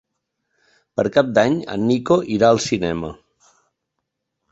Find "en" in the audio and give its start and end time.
1.73-1.83